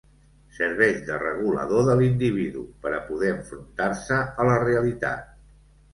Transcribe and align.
Serveix 0.59 0.95
de 1.09 1.17
regulador 1.23 1.85
de 1.89 1.97
l'individu 2.01 2.63
per 2.87 2.95
a 2.95 3.03
poder 3.11 3.29
enfrontar-se 3.35 4.19
a 4.45 4.49
la 4.53 4.57
realitat. 4.69 5.33